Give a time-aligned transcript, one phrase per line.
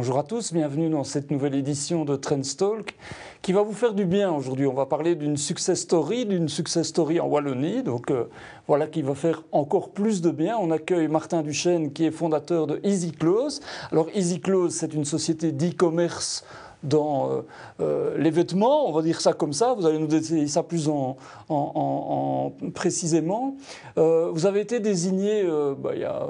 [0.00, 2.96] Bonjour à tous, bienvenue dans cette nouvelle édition de Trendstalk
[3.42, 4.66] qui va vous faire du bien aujourd'hui.
[4.66, 8.30] On va parler d'une success story, d'une success story en Wallonie, donc euh,
[8.66, 10.56] voilà qui va faire encore plus de bien.
[10.58, 13.60] On accueille Martin Duchesne qui est fondateur de Easy Close.
[13.92, 16.46] Alors Easy Close, c'est une société d'e-commerce
[16.82, 17.42] dans euh,
[17.80, 20.88] euh, les vêtements, on va dire ça comme ça, vous allez nous détailler ça plus
[20.88, 21.16] en,
[22.74, 23.56] précisément.
[23.98, 25.44] Euh, vous avez été désigné
[25.78, 26.26] bah, il y a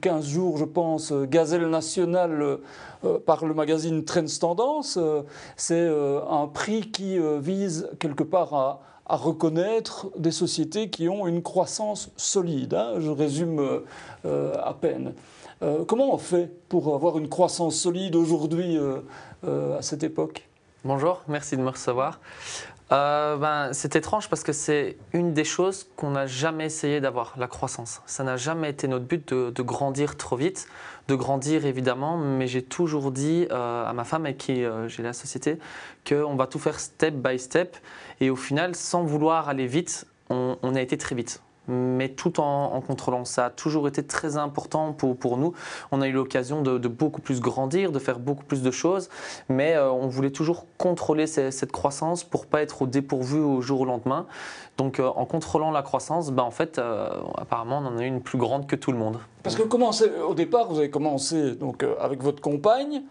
[0.00, 2.58] 15 jours, je pense, gazelle nationale
[3.26, 4.98] par le magazine Trends Tendance.
[5.56, 8.80] C'est un prix qui vise quelque part à,
[9.10, 12.74] reconnaître des sociétés qui ont une croissance solide.
[12.74, 12.96] Hein.
[12.98, 13.82] je résume
[14.24, 15.14] à peine.
[15.60, 18.78] Comment on fait pour avoir une croissance solide aujourd'hui
[19.44, 20.48] euh, à cette époque?
[20.84, 22.20] Bonjour, merci de me recevoir.
[22.90, 27.34] Euh, ben, c'est étrange parce que c'est une des choses qu'on n'a jamais essayé d'avoir,
[27.36, 28.00] la croissance.
[28.06, 30.66] Ça n'a jamais été notre but de, grandir trop vite,
[31.06, 35.12] de grandir évidemment, mais j'ai toujours dit euh, à ma femme avec qui j'ai la
[35.12, 35.58] société
[36.08, 37.76] qu'on va tout faire step by step
[38.20, 42.80] et au final, sans vouloir aller vite, on a été très vite mais tout en,
[42.80, 43.24] contrôlant.
[43.24, 45.52] Ça a toujours été très important pour, pour nous.
[45.92, 49.08] On a eu l'occasion de, beaucoup plus grandir, de faire beaucoup plus de choses,
[49.48, 53.82] mais euh, on voulait toujours contrôler cette croissance pour pas être au dépourvu au jour
[53.82, 54.26] au lendemain.
[54.78, 58.22] Donc euh, en contrôlant la croissance, ben, en fait, euh, apparemment, on en a une
[58.22, 59.18] plus grande que tout le monde.
[59.42, 59.62] Parce que
[60.22, 63.02] au départ, vous avez commencé donc, avec votre compagne,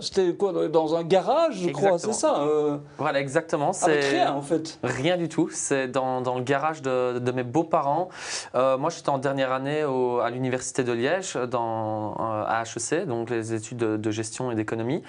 [0.00, 3.70] c'était quoi Dans un garage, je crois, c'est ça euh, Voilà, exactement.
[3.82, 5.48] Avec rien, en fait Rien du tout.
[5.50, 8.10] C'est dans, dans, le garage de, de mes beaux-parents.
[8.54, 13.06] Euh, moi, j'étais en dernière année au, à l'Université de Liège, dans, euh, à HEC,
[13.06, 15.02] donc les études de, gestion et d'économie.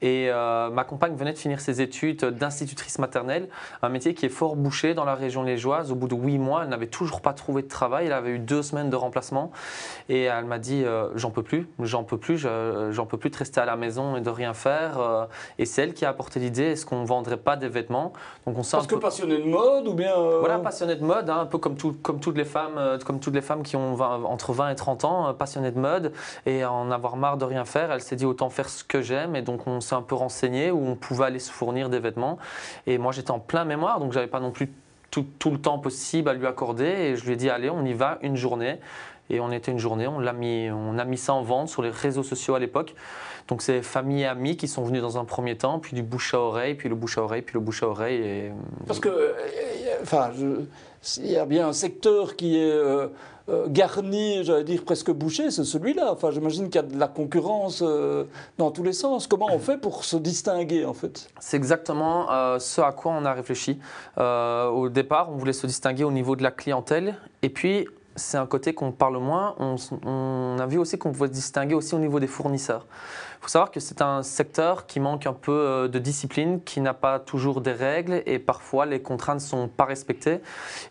[0.00, 3.48] Et ma compagne venait de finir ses études d'institutrice maternelle,
[3.82, 5.92] un métier qui est fort bouché dans la région liégeoise.
[5.92, 8.06] Au bout de huit mois, elle n'avait toujours pas trouvé de travail.
[8.06, 9.50] Elle avait eu deux semaines de remplacement.
[10.08, 10.84] Et elle m'a dit
[11.16, 14.20] J'en peux plus, j'en peux plus, j'en peux plus de rester à la maison et
[14.20, 15.00] de rien faire.
[15.00, 15.24] Euh,
[15.58, 18.12] et c'est elle qui a apporté l'idée est-ce qu'on ne vendrait pas des vêtements?
[18.46, 21.40] Donc on Parce que passionné de mode ou bien euh, Voilà, passionné de mode, hein,
[21.40, 23.98] un peu comme, tout, comme, toutes les femmes, euh, comme toutes les femmes qui ont
[24.00, 26.12] entre 20 et 30 ans, passionnées de mode
[26.44, 27.90] et en avoir marre de rien faire.
[27.90, 30.70] Elle s'est dit autant faire ce que j'aime et donc on s'est un peu renseigné
[30.70, 32.38] où on pouvait aller se fournir des vêtements.
[32.86, 34.70] Et moi j'étais en plein mémoire donc j'avais pas non plus
[35.10, 37.84] tout, tout, le temps possible à lui accorder et je lui ai dit allez on
[37.84, 38.78] y va une journée
[39.30, 41.82] et on était une journée on l'a mis on a mis ça en vente sur
[41.82, 42.94] les réseaux sociaux à l'époque
[43.48, 46.34] donc c'est famille et amis qui sont venus dans un premier temps, puis du bouche
[46.34, 48.20] à oreille, puis le bouche à oreille, puis le bouche à oreille.
[48.20, 48.52] Et...
[48.86, 49.32] Parce que, euh,
[50.02, 50.30] enfin,
[51.18, 53.06] il y a bien un secteur qui est euh,
[53.48, 56.10] euh, garni, j'allais dire presque bouché, c'est celui-là.
[56.10, 57.84] Enfin, j'imagine qu'il y a de la concurrence
[58.58, 59.28] dans tous les sens.
[59.28, 61.28] Comment on fait pour se distinguer, en fait?
[61.38, 62.26] C'est exactement
[62.58, 63.78] ce à quoi on a réfléchi.
[64.16, 68.46] au départ, on voulait se distinguer au niveau de la clientèle, et puis c'est un
[68.46, 69.54] côté qu'on parle moins.
[69.58, 72.86] On, a vu aussi qu'on pouvait se distinguer aussi au niveau des fournisseurs.
[73.38, 76.80] Il faut savoir que c'est un secteur qui manque un peu euh, de discipline, qui
[76.80, 80.40] n'a pas toujours des règles et parfois les contraintes ne sont pas respectées.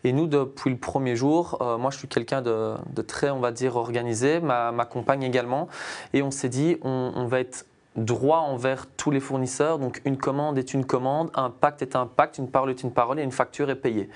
[0.04, 3.52] Et nous, depuis le premier jour, euh, moi je suis quelqu'un de, très, on va
[3.52, 5.68] dire, organisé, ma, compagne également,
[6.14, 7.66] et on s'est dit, on va être
[7.96, 9.80] droit envers tous les fournisseurs.
[9.80, 12.92] Donc une commande est une commande, un pacte est un pacte, une parole est une
[12.92, 14.10] parole et une facture est payée.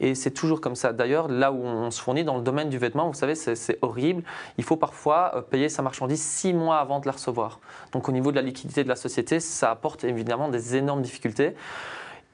[0.00, 0.92] Et c'est toujours comme ça.
[0.92, 4.22] D'ailleurs, là où on se fournit dans le domaine du vêtement, vous savez, c'est horrible.
[4.58, 7.60] Il faut parfois euh, payer sa marchandise six mois avant de la recevoir.
[7.92, 11.54] Donc au niveau de la liquidité de la société, ça apporte évidemment des énormes difficultés.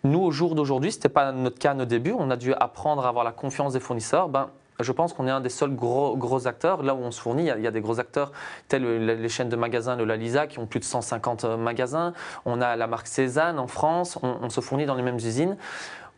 [0.05, 2.15] Nous, au jour d'aujourd'hui, ce n'était pas notre cas à nos débuts.
[2.19, 4.29] On a dû apprendre à avoir la confiance des fournisseurs.
[4.29, 4.51] Ben,
[4.83, 6.83] je pense qu'on est un des seuls gros, acteurs.
[6.83, 8.33] Là où on se fournit, il y, a, des gros acteurs
[8.69, 12.13] tels les chaînes de magasins de la Lisa qui ont plus de 150 euh, magasins.
[12.45, 14.19] On a la marque Cézanne en France.
[14.23, 15.57] On, se fournit dans les mêmes usines.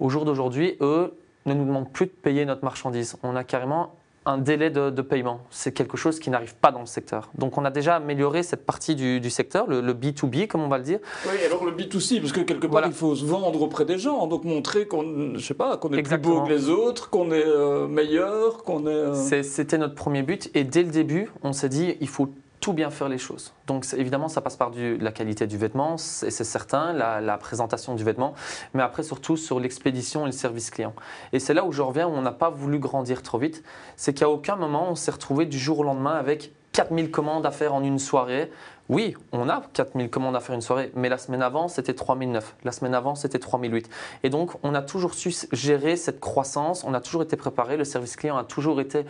[0.01, 1.17] Au jour d'aujourd'hui, eux
[1.47, 3.17] ne nous demandent plus de payer notre marchandise.
[3.23, 3.95] On a carrément
[4.27, 5.41] un délai de, paiement.
[5.51, 7.31] C'est quelque chose qui n'arrive pas dans le secteur.
[7.37, 10.85] Donc on a déjà amélioré cette partie du, secteur, le, B2B comme on va le
[10.85, 10.99] dire.
[11.27, 14.27] Oui, alors le B2C, parce que quelque part il faut se vendre auprès des gens,
[14.27, 17.45] donc montrer qu'on, je sais pas, qu'on est plus beau que les autres, qu'on est
[17.45, 18.91] euh, meilleur, qu'on est.
[18.91, 22.29] Euh, c'était notre premier but et dès le début, on s'est dit il faut
[22.65, 23.53] tout bien faire les choses.
[23.67, 28.05] Donc évidemment, ça passe par du, la qualité du vêtement, c'est certain, la, présentation du
[28.05, 28.33] vêtement,
[28.73, 30.95] mais après surtout sur l'expédition et le service client.
[31.35, 33.63] Et c'est là où je reviens, où on n'a pas voulu grandir trop vite,
[33.97, 37.51] c'est qu'à aucun moment on s'est retrouvé du jour au lendemain avec 4000 commandes à
[37.51, 38.51] faire en une soirée.
[38.89, 42.57] Oui, on a 4000 commandes à faire une soirée, mais la semaine avant, c'était 3009.
[42.65, 43.89] La semaine avant, c'était 3008.
[44.25, 47.85] Et donc, on a toujours su gérer cette croissance, on a toujours été préparé, le
[47.85, 49.07] service client a toujours été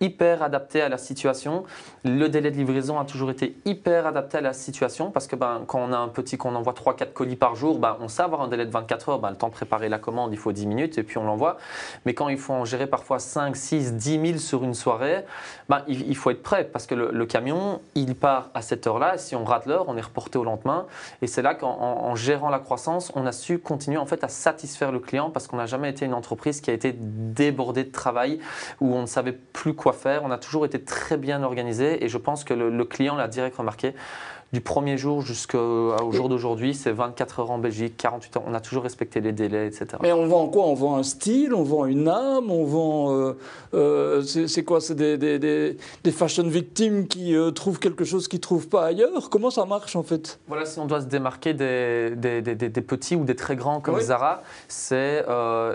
[0.00, 1.64] hyper adapté à la situation.
[2.04, 5.62] Le délai de livraison a toujours été hyper adapté à la situation parce que ben,
[5.66, 8.42] quand on a un petit, qu'on envoie 3-4 colis par jour, ben, on sait avoir
[8.42, 9.18] un délai de 24 heures.
[9.18, 11.56] Ben, le temps de préparer la commande, il faut 10 minutes et puis on l'envoie.
[12.04, 15.24] Mais quand il faut en gérer parfois 5, 6, 10 000 sur une soirée,
[15.68, 19.18] ben, il, faut être prêt parce que le, camion, il part à cette heure-là.
[19.18, 20.86] Si on rate l'heure, on est reporté au lendemain.
[21.22, 24.92] Et c'est là qu'en gérant la croissance, on a su continuer en fait à satisfaire
[24.92, 28.40] le client parce qu'on n'a jamais été une entreprise qui a été débordée de travail
[28.80, 30.24] où on ne savait plus quoi faire.
[30.24, 33.28] On a toujours été très bien organisé et je pense que le, le client l'a
[33.28, 33.94] direct remarqué
[34.52, 38.42] du premier jour jusqu'au jour d'aujourd'hui, c'est 24 heures en Belgique, 48 heures.
[38.46, 39.86] On a toujours respecté les délais, etc.
[40.02, 40.64] Mais on vend quoi?
[40.66, 43.12] On vend un style, on vend une âme, on vend.
[43.12, 43.36] Euh,
[43.74, 44.80] euh, c'est quoi?
[44.80, 48.86] C'est des, des, des, fashion victimes qui euh, trouvent quelque chose qu'ils ne trouvent pas
[48.86, 49.30] ailleurs?
[49.30, 50.38] Comment ça marche en fait?
[50.46, 52.14] Voilà, si on doit se démarquer des,
[52.86, 55.24] petits ou des très grands comme Zara, c'est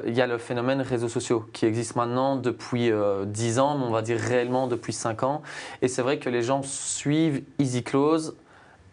[0.07, 2.89] il y a le phénomène réseaux sociaux qui existe maintenant depuis
[3.25, 5.41] 10 ans, mais on va dire réellement depuis 5 ans.
[5.81, 8.33] Et c'est vrai que les gens suivent Easy Close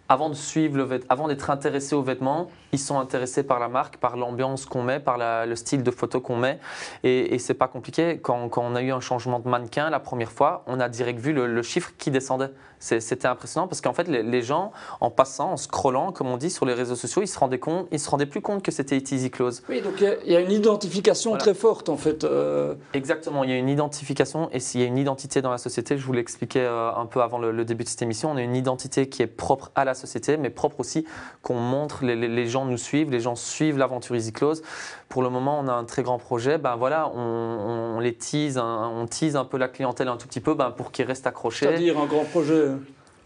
[0.09, 3.97] avant de suivre le avant d'être intéressés aux vêtements, ils sont intéressés par la marque,
[3.97, 6.59] par l'ambiance qu'on met, par le style de photo qu'on met.
[7.05, 8.19] Et, et c'est pas compliqué.
[8.23, 11.33] Quand, on a eu un changement de mannequin la première fois, on a direct vu
[11.33, 12.51] le, chiffre qui descendait.
[12.79, 16.65] C'était impressionnant parce qu'en fait, les, gens, en passant, en scrollant, comme on dit sur
[16.65, 19.31] les réseaux sociaux, ils se rendaient, compte, ils se rendaient plus compte que c'était Easy
[19.31, 19.63] Close.
[19.69, 22.23] Oui, donc il y, a une identification très forte en fait.
[22.23, 22.75] Euh.
[22.95, 25.99] Exactement, il y a une identification et s'il y a une identité dans la société,
[25.99, 28.57] je vous l'expliquais euh, un peu avant le, début de cette émission, on a une
[28.57, 31.05] identité qui est propre à la société, mais propre aussi
[31.43, 34.63] qu'on montre les, les gens nous suivent, les gens suivent l'aventure Easy Close.
[35.09, 36.59] Pour le moment, on a un très grand projet.
[36.59, 40.71] Ben voilà, on, les tease, on un peu la clientèle un tout petit peu ben,
[40.71, 41.67] pour qu'ils restent accrochés.
[41.67, 42.69] C'est-à-dire un grand projet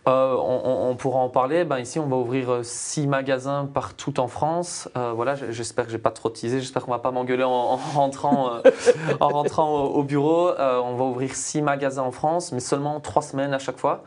[0.09, 1.65] euh, on, pourra en parler.
[1.65, 4.89] Ben, ici, on va ouvrir euh, six magasins partout en France.
[4.97, 6.59] Euh, voilà, j'espère que j'ai pas trop teasé.
[6.59, 8.51] J'espère qu'on va pas m'engueuler en, rentrant,
[9.21, 10.51] en rentrant au, bureau.
[10.59, 14.03] on va ouvrir six magasins en France, mais seulement trois semaines à chaque fois.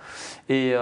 [0.50, 0.74] Et,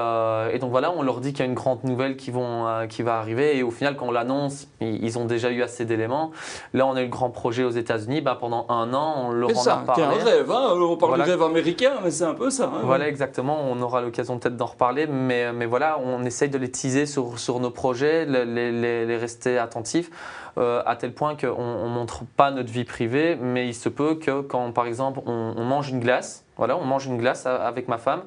[0.60, 3.18] donc voilà, on leur dit qu'il y a une grande nouvelle qui, vont, qui va
[3.18, 3.58] arriver.
[3.58, 6.32] Et au final, quand on l'annonce, ils, ont déjà eu assez d'éléments.
[6.74, 8.22] Là, on a eu le grand projet aux États-unis.
[8.22, 10.04] Ben, pendant un an, on leur en a parlé.
[10.04, 10.52] C'est un rêve.
[10.52, 12.66] Hein on parle du rêve américain, mais c'est un peu ça.
[12.66, 12.82] Hein.
[12.84, 13.60] voilà, exactement.
[13.70, 17.72] On aura l'occasion peut-être d'en reparler mais, voilà, on essaye de les teaser sur, nos
[17.72, 18.72] projets, les,
[19.06, 20.10] les, rester attentifs,
[20.58, 24.16] euh, à tel point qu'on ne montre pas notre vie privée, mais il se peut
[24.16, 27.98] que quand, par exemple, on mange une glace, voilà, on mange une glace avec ma
[27.98, 28.22] femme,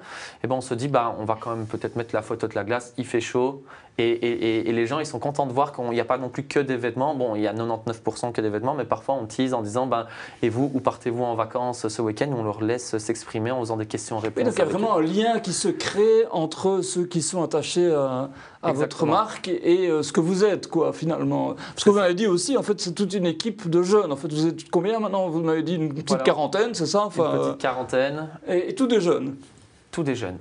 [0.45, 2.55] et ben on se dit, bah, on va quand même peut-être mettre la photo de
[2.55, 3.65] la glace, il fait chaud,
[3.99, 6.61] et, les gens, ils sont contents de voir qu'il n'y a pas non plus que
[6.61, 7.15] des vêtements.
[7.15, 10.07] Bon, il y a 99% que des vêtements, mais parfois on tease en disant ben,
[10.43, 12.29] Et vous, où partez-vous en vacances ce week-end?
[12.37, 14.45] On leur laisse s'exprimer en faisant des questions-réponses.
[14.45, 17.91] donc il y a vraiment un lien qui se crée entre ceux qui sont attachés
[17.91, 18.29] à,
[18.73, 21.55] votre marque et, euh, ce que vous êtes, quoi, finalement.
[21.55, 24.13] Parce que vous m'avez dit aussi, en fait, c'est toute une équipe de jeunes.
[24.13, 25.29] En fait, vous êtes combien maintenant?
[25.29, 27.07] Vous m'avez dit une petite quarantaine, c'est ça?
[27.07, 28.26] Enfin, Une petite quarantaine.
[28.49, 29.37] Et, et tous des jeunes
[29.91, 30.39] Tous des jeunes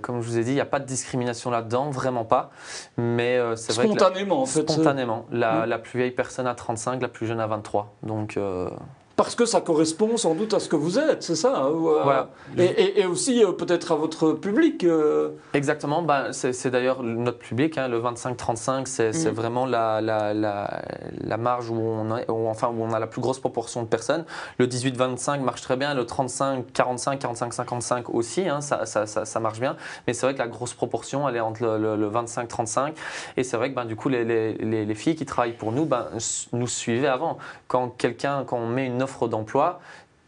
[0.00, 2.50] comme je vous ai dit, il n'y a pas de discrimination là-dedans, vraiment pas.
[2.96, 4.68] Mais euh, c'est vrai Spontanément, en fait.
[4.68, 5.26] Spontanément.
[5.30, 5.68] La, hmm.
[5.68, 7.94] la, plus vieille personne a 35, la plus jeune a 23.
[8.02, 8.36] Donc.
[8.36, 8.70] Euh,
[9.16, 12.24] parce que ça correspond sans doute à ce que vous êtes, c'est ça euh,
[12.58, 14.84] et, aussi euh, peut-être à votre public.
[14.84, 15.30] Euh.
[15.54, 19.34] Exactement, ben, c'est d'ailleurs notre public, hein, le 25-35, c'est mm.
[19.34, 23.38] vraiment la, la, la, marge où on, a, enfin, où on a la plus grosse
[23.38, 24.24] proportion de personnes.
[24.58, 29.76] Le 18-25 marche très bien, le 35-45, 45-55 aussi, hein, ça, ça, ça, marche bien.
[30.06, 32.92] Mais c'est vrai que la grosse proportion, elle est entre le, 25-35.
[33.36, 35.84] Et c'est vrai que ben, du coup, les, les, les, filles qui travaillent pour nous
[35.84, 36.08] ben,
[36.52, 37.38] nous suivaient avant.
[37.68, 39.80] Quand quelqu'un, quand on met une offre d'emploi,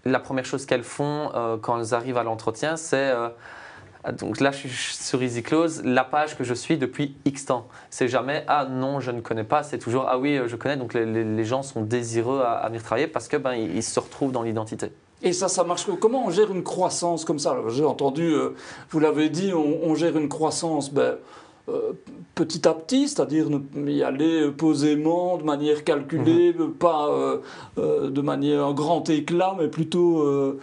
[0.04, 3.28] la première chose qu'elles font euh, quand elles arrivent à l'entretien, c'est euh,
[4.12, 7.68] donc là, je suis sur Easy Close, la page que je suis depuis X temps.
[7.88, 9.62] C'est jamais ah non, je ne connais pas.
[9.62, 10.76] C'est toujours ah oui, je connais.
[10.76, 14.42] Donc les, gens sont désireux à, venir travailler parce que ben ils, se retrouvent dans
[14.42, 14.92] l'identité.
[15.22, 15.86] Et ça, ça marche.
[16.00, 17.56] Comment on gère une croissance comme ça?
[17.68, 18.50] J'ai entendu, euh,
[18.90, 20.92] vous l'avez dit, on, on, gère une croissance.
[20.92, 21.14] Ben,
[21.70, 21.92] euh,
[22.34, 23.46] petit à petit, c'est-à-dire
[23.86, 26.74] y aller posément, de manière calculée, mhm.
[26.74, 27.38] pas euh,
[27.78, 30.58] euh, de manière un grand éclat, mais plutôt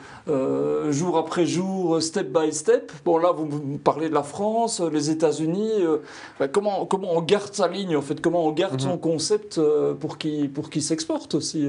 [0.91, 2.91] jour après jour, step by step.
[3.03, 5.71] Bon là, vous parlez de la France, les États-Unis.
[6.39, 8.21] Ben, comment, comment on garde sa ligne en fait?
[8.21, 8.99] Comment on garde son mhm.
[8.99, 9.59] concept
[9.99, 11.67] pour qu'il pour s'exporte aussi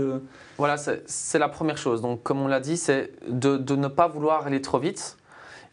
[0.58, 2.02] Voilà, c'est la première chose.
[2.02, 5.16] Donc comme on l'a dit, c'est de, de ne pas vouloir aller trop vite.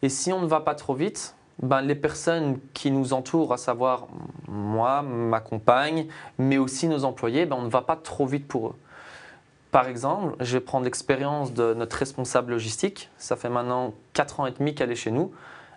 [0.02, 3.58] Et si on ne va pas trop vite, ben, les personnes qui nous entourent, à
[3.58, 4.06] savoir
[4.48, 6.06] moi, ma compagne,
[6.38, 8.76] mais aussi nos employés, ben, on ne va pas trop vite pour eux.
[9.70, 13.08] Par exemple, je vais prendre l'expérience de notre responsable logistique.
[13.18, 15.32] Ça fait maintenant 4 ans et demi qu'elle est chez nous.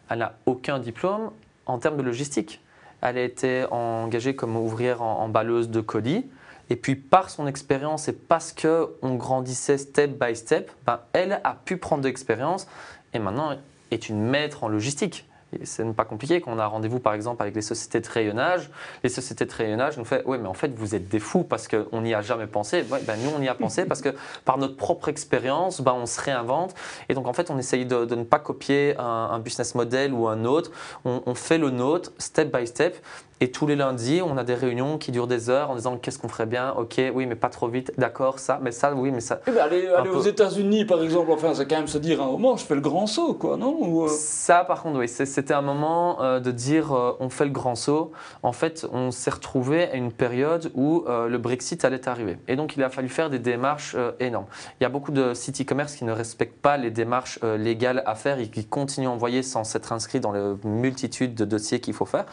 [0.10, 1.32] Elle n'a aucun diplôme
[1.66, 2.62] en termes de logistique.
[3.02, 6.26] Elle a été engagée comme ouvrière en, balleuse de colis.
[6.70, 11.56] Et puis par son expérience et parce qu'on grandissait step by step, ben, elle a
[11.66, 12.68] pu prendre de l'expérience
[13.14, 13.52] et maintenant
[13.92, 15.28] est une maître en logistique.
[15.64, 18.70] C'est pas compliqué quand on a rendez-vous par exemple avec les sociétés de rayonnage.
[19.04, 21.68] Les sociétés de rayonnage nous font Oui, mais en fait, vous êtes des fous parce
[21.68, 22.84] qu'on n'y a jamais pensé.
[22.90, 24.10] Ouais, ben, nous, on y a pensé parce que
[24.46, 26.74] par notre propre expérience, ben, on se réinvente.
[27.10, 30.46] Et donc, en fait, on essaye de, ne pas copier un, business model ou un
[30.46, 30.72] autre.
[31.06, 32.96] On, on fait le nôtre, step by step.
[33.44, 36.18] Et tous les lundis, on a des réunions qui durent des heures en disant qu'est-ce
[36.18, 39.20] qu'on ferait bien, ok, oui, mais pas trop vite, d'accord, ça, mais ça, oui, mais
[39.20, 39.42] ça.
[39.48, 42.56] Eh ben, aller, aux États-Unis, par exemple, enfin, c'est quand même se dire un moment,
[42.56, 44.06] je fais le grand saut, quoi, non?
[44.06, 47.52] Euh Ça, par contre, oui, c'était un moment euh, de dire euh, on fait le
[47.52, 48.14] grand saut.
[48.44, 52.38] En fait, on s'est retrouvé à une période où le Brexit allait arriver.
[52.48, 54.46] Et donc, il a fallu faire des démarches énormes.
[54.80, 58.16] Il y a beaucoup de sites e-commerce qui ne respectent pas les démarches légales à
[58.16, 61.94] faire et qui continuent à envoyer sans s'être inscrits dans la multitude de dossiers qu'il
[61.94, 62.24] faut faire.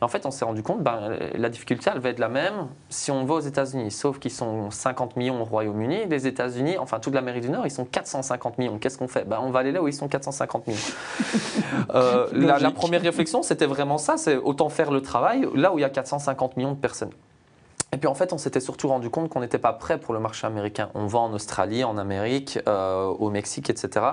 [0.00, 2.68] Et en fait, on s'est rendu compte, ben, la difficulté, elle va être la même
[2.88, 3.90] si on va aux États-Unis.
[3.90, 6.06] Sauf qu'ils sont 50 millions au Royaume-Uni.
[6.06, 8.78] Les États-Unis, enfin toute l'Amérique du Nord, ils sont 450 millions.
[8.78, 9.24] Qu'est-ce qu'on fait?
[9.26, 10.80] Ben, On va aller là où ils sont 450 millions.
[11.94, 15.82] Euh, la, première réflexion, c'était vraiment ça c'est autant faire le travail là où il
[15.82, 17.10] y a 450 millions de personnes.
[17.92, 20.20] Et puis en fait, on s'était surtout rendu compte qu'on n'était pas prêt pour le
[20.20, 20.90] marché américain.
[20.94, 24.06] On vend en Australie, en Amérique, euh, au Mexique, etc.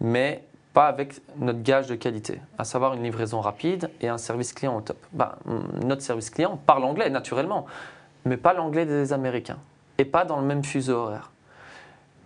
[0.00, 0.42] Mais
[0.76, 4.76] pas avec notre gage de qualité, à savoir une livraison rapide et un service client
[4.76, 4.98] au top.
[5.14, 5.32] Ben,
[5.82, 7.64] notre service client parle anglais naturellement,
[8.26, 9.56] mais pas l'anglais des Américains
[9.96, 11.30] et pas dans le même fuseau horaire.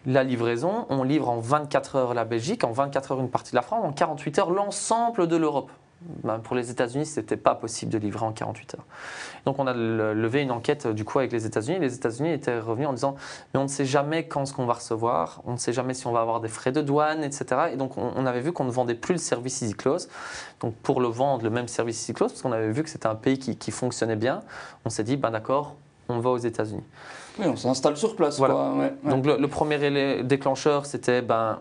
[0.05, 3.57] La livraison, on livre en 24 heures la Belgique, en 24 heures une partie de
[3.57, 5.71] la France, en 48 heures l'ensemble de l'Europe.
[6.03, 8.87] Ben, pour les États-Unis, ce n'était pas possible de livrer en 48 heures.
[9.45, 11.79] Donc on a levé une enquête du coup avec les États-Unis.
[11.79, 13.17] Les États-Unis étaient revenus en disant
[13.53, 16.07] mais on ne sait jamais quand ce qu'on va recevoir, on ne sait jamais si
[16.07, 17.45] on va avoir des frais de douane, etc.
[17.73, 20.09] Et donc on, avait vu qu'on ne vendait plus le service Easy Close.
[20.61, 23.09] Donc pour le vendre, le même service Easy Close, parce qu'on avait vu que c'était
[23.09, 24.41] un pays qui, fonctionnait bien,
[24.87, 25.77] on s'est dit ben d'accord,
[26.09, 26.85] on va aux États-Unis.
[27.39, 28.39] Oui, on s'installe sur place.
[28.39, 28.91] Voilà.
[29.05, 31.61] Donc le, premier déclencheur, c'était ben,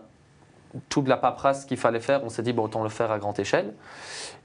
[0.88, 2.22] toute la paperasse qu'il fallait faire.
[2.24, 3.74] On s'est dit bon, autant le faire à grande échelle.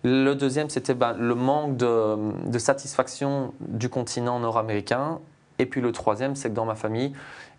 [0.03, 5.19] Le deuxième, c'était ben, le manque de, satisfaction du continent nord-américain.
[5.57, 7.13] Et puis le troisième, c'est que dans ma famille,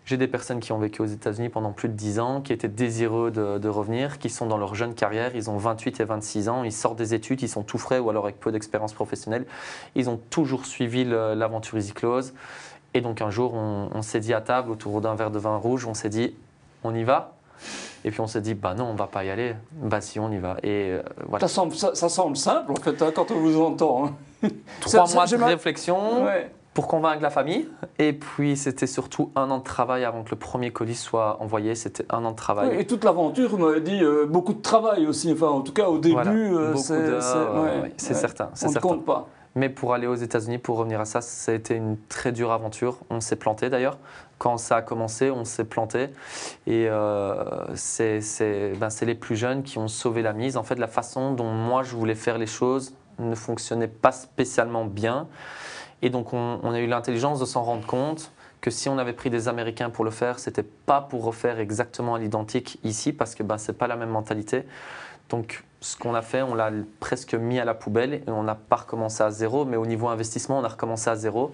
[0.05, 2.69] j'ai des personnes qui ont vécu aux États-Unis pendant plus de 10 ans, qui étaient
[2.69, 6.63] désireux de, revenir, qui sont dans leur jeune carrière, ils ont 28 et 26 ans,
[6.63, 9.45] ils sortent des études, ils sont tout frais ou alors avec peu d'expérience professionnelle.
[9.95, 12.33] Ils ont toujours suivi l'aventure Easy Close.
[12.93, 15.57] Et donc un jour, on, on s'est dit à table autour d'un verre de vin
[15.57, 16.33] rouge, on s'est dit,
[16.85, 17.33] on y va
[18.07, 19.53] et puis on s'est dit, bah non, on va pas y aller.
[19.73, 20.55] Bah si, on y va.
[20.63, 21.45] Et euh, voilà.
[21.45, 24.05] ça, semble, ça, semble simple en fait hein, quand on vous entend.
[24.05, 24.47] Hein.
[24.79, 26.25] Trois mois de réflexion.
[26.73, 27.67] Pour convaincre la famille.
[27.97, 31.75] Et puis, c'était surtout un an de travail avant que le premier colis soit envoyé.
[31.75, 32.79] C'était un an de travail.
[32.79, 35.33] et toute l'aventure, vous m'avez dit, euh, beaucoup de travail aussi.
[35.33, 38.51] Enfin, en tout cas, au début, euh, c'est certain.
[38.63, 39.27] On ne compte pas.
[39.57, 42.51] Mais pour aller aux États-Unis, pour revenir à ça, ça a été une très dure
[42.51, 42.99] aventure.
[43.09, 43.97] On s'est planté d'ailleurs.
[44.37, 46.09] Quand ça a commencé, on s'est planté.
[46.67, 50.57] Et euh, ben, c'est les plus jeunes qui ont sauvé la mise.
[50.57, 54.85] En fait, la façon dont moi je voulais faire les choses ne fonctionnait pas spécialement
[54.85, 55.27] bien.
[56.03, 59.31] Et donc, on, a eu l'intelligence de s'en rendre compte que si on avait pris
[59.31, 63.41] des Américains pour le faire, c'était pas pour refaire exactement à l'identique ici, parce que
[63.41, 64.65] ben, c'est pas la même mentalité.
[65.29, 68.55] Donc, ce qu'on a fait, on l'a presque mis à la poubelle et on n'a
[68.55, 71.51] pas recommencé à zéro, mais au niveau investissement, on a recommencé à zéro.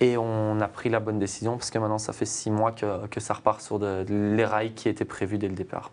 [0.00, 3.20] Et on a pris la bonne décision parce que maintenant, ça fait six mois que,
[3.20, 5.92] ça repart sur les rails qui étaient prévus dès le départ.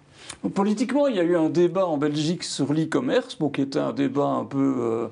[0.56, 3.94] Politiquement, il y a eu un débat en Belgique sur l'e-commerce, bon, qui était un
[3.94, 5.08] débat un peu euh,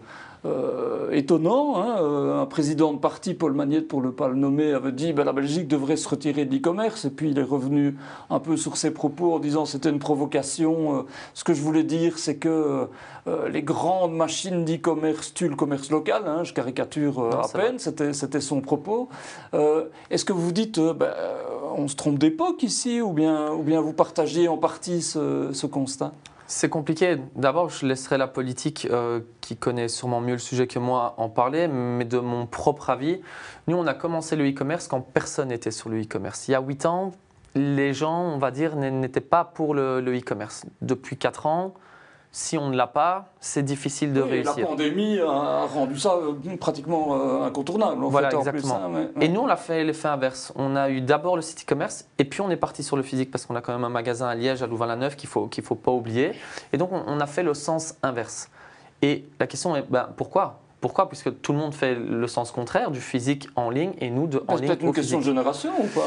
[0.45, 1.81] euh, étonnant.
[1.81, 5.11] Hein, euh, un président de parti, Paul Magnette, pour ne pas le nommer, avait dit
[5.11, 7.03] que ben, la Belgique devrait se retirer de l'e-commerce.
[7.05, 7.97] Et puis il est revenu
[8.29, 10.99] un peu sur ses propos en disant c'était une provocation.
[10.99, 11.01] Euh,
[11.33, 12.87] ce que je voulais dire, c'est que
[13.51, 16.23] les grandes machines d'e-commerce tuent le commerce local.
[16.25, 19.07] Hein, je caricature à peine, c'était son propos.
[20.09, 21.13] Est-ce que vous dites ben,
[21.77, 25.67] on se trompe d'époque ici ou bien, ou bien vous partagez en partie ce, ce
[25.67, 26.11] constat?
[26.49, 27.17] C'est compliqué.
[27.35, 31.29] D'abord, je laisserai la politique, euh, qui connaît sûrement mieux le sujet que moi, en
[31.29, 33.21] parler, mais de mon propre avis,
[33.67, 36.47] nous, on a commencé le e-commerce quand personne n'était sur le e-commerce.
[36.47, 37.11] Il y a 8 ans,
[37.53, 40.65] les gens, on va dire, n'étaient pas pour le e-commerce.
[40.81, 41.75] Depuis 4 ans,
[42.31, 44.57] si on ne l'a pas, c'est difficile de réussir.
[44.57, 48.03] La pandémie a rendu ça euh, pratiquement euh, incontournable.
[48.03, 48.75] voilà, exactement.
[48.75, 50.53] Hein, et nous, on l'a fait l'effet inverse.
[50.55, 53.31] On a eu d'abord le site e-commerce, et puis on est parti sur le physique
[53.31, 55.63] parce qu'on a quand même un magasin à Liège, à Louvain-la-Neuve, qu'il ne faut, qu'il
[55.63, 56.33] faut pas oublier.
[56.71, 58.49] Et donc, on, a fait le sens inverse.
[59.01, 60.59] Et la question est, ben, pourquoi?
[60.81, 61.09] Pourquoi?
[61.09, 64.43] Puisque tout le monde fait le sens contraire, du physique en ligne, et nous, de
[64.47, 64.59] en ligne.
[64.59, 66.01] C'est peut-être une question de génération ou pas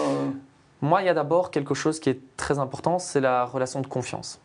[0.81, 3.89] Moi, il y a d'abord quelque chose qui est très important, c'est la relation de
[3.89, 4.41] confiance.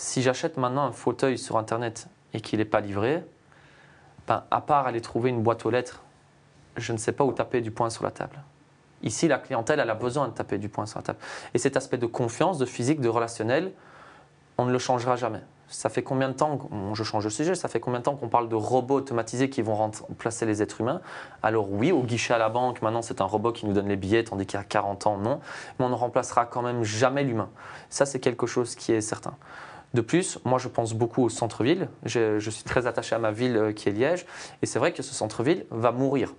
[0.00, 3.24] Si j'achète maintenant un fauteuil sur Internet et qu'il n'est pas livré,
[4.28, 6.04] ben, à part aller trouver une boîte aux lettres,
[6.76, 8.38] je ne sais pas où taper du poing sur la table.
[9.02, 11.18] Ici, la clientèle, elle a besoin de taper du poing sur la table.
[11.52, 13.72] Et cet aspect de confiance, de physique, de relationnel,
[14.56, 15.40] on ne le changera jamais.
[15.66, 16.60] Ça fait combien de temps,
[16.94, 19.62] je change de sujet, ça fait combien de temps qu'on parle de robots automatisés qui
[19.62, 21.00] vont remplacer les êtres humains?
[21.42, 23.96] Alors oui, au guichet à la banque, maintenant c'est un robot qui nous donne les
[23.96, 25.40] billets, tandis qu'il y a 40 ans, non.
[25.78, 27.50] Mais on ne remplacera quand même jamais l'humain.
[27.90, 29.34] Ça, c'est quelque chose qui est certain.
[29.94, 31.88] De plus, moi je pense beaucoup au centre-ville.
[32.04, 34.26] Je, suis très attaché à ma ville euh, qui est Liège.
[34.62, 36.34] Et c'est vrai que ce centre-ville va mourir.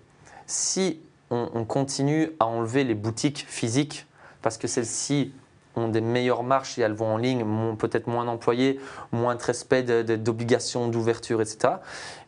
[0.45, 1.01] Si
[1.31, 4.07] on, continue à enlever les boutiques physiques,
[4.41, 5.31] parce que celles-ci
[5.75, 7.45] ont des meilleures marches et elles vont en ligne,
[7.77, 8.79] peut-être moins d'employés,
[9.11, 11.75] moins de respect d'obligations d'ouverture, etc.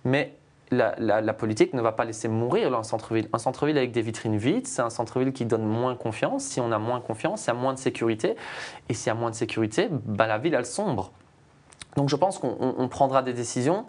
[0.06, 0.36] Mais
[0.72, 3.28] la, politique ne va pas laisser mourir un centre-ville.
[3.34, 6.44] Un centre-ville avec des vitrines vides, c'est un centre-ville qui donne moins confiance.
[6.44, 8.36] Si on a moins confiance, il y a moins de sécurité.
[8.90, 11.12] Et s'il y a moins de sécurité, bah, la ville, elle sombre.
[11.98, 13.86] Donc je pense qu'on prendra des décisions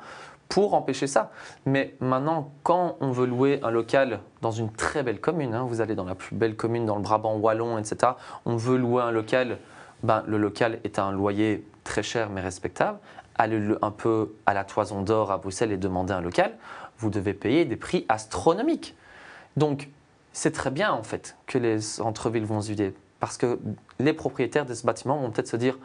[0.48, 1.30] pour empêcher ça.
[1.66, 5.80] Mais maintenant, quand on veut louer un local dans une très belle commune, hein, vous
[5.80, 8.12] allez dans la plus belle commune dans le Brabant wallon, etc.,
[8.44, 9.58] on veut louer un local,
[10.02, 12.98] ben, le local est à un loyer très cher mais respectable
[13.36, 16.52] aller un peu à la toison d'or à Bruxelles et demander un local,
[16.98, 18.96] vous devez payer des prix astronomiques.
[19.56, 19.88] Donc,
[20.32, 23.58] c'est très bien en fait que les centres-villes vont se vider parce que
[23.98, 25.78] les propriétaires de ce bâtiment vont peut-être se dire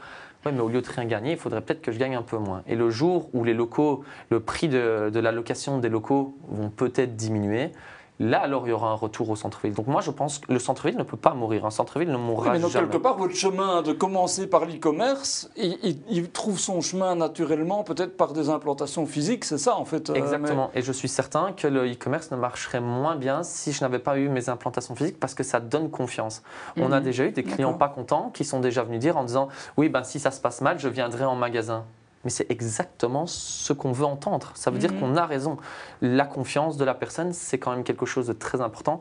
[0.46, 2.38] oui, mais au lieu de rien gagner, il faudrait peut-être que je gagne un peu
[2.38, 2.64] moins.
[2.68, 6.70] Et le jour où les locaux, le prix de, de la location des locaux vont
[6.70, 7.72] peut-être diminuer,
[8.20, 9.74] là alors il y aura un retour au centre-ville.
[9.74, 12.46] Donc moi je pense que le centre-ville ne peut pas mourir, un centre-ville ne mourra
[12.46, 17.16] oui, mais donc, quelque part votre chemin de commencer par l'e-commerce, il, trouve son chemin
[17.16, 21.08] naturellement peut-être par des implantations physiques, c'est ça en fait euh, Exactement, et je suis
[21.08, 24.96] certain que le e-commerce ne marcherait moins bien si je n'avais pas eu mes implantations
[24.96, 26.44] physiques parce que ça donne confiance.
[26.78, 27.04] On a mhm.
[27.04, 29.48] déjà eu des clients pas contents qui sont déjà venus dire en disant
[29.78, 31.86] oui ben si ça se passe mal je viendrai en magasin
[32.24, 34.52] mais c'est exactement ce qu'on veut entendre.
[34.56, 35.00] Ça veut dire mhm.
[35.00, 35.58] qu'on a raison.
[36.02, 39.00] La confiance de la personne, c'est quand même quelque chose de très important.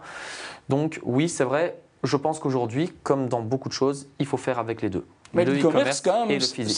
[0.68, 4.58] Donc oui, c'est vrai, je pense qu'aujourd'hui, comme dans beaucoup de choses, il faut faire
[4.58, 5.04] avec les deux.
[5.34, 6.08] Mais le e-commerce, c'est